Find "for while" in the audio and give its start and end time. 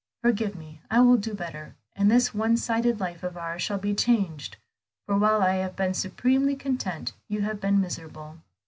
5.05-5.43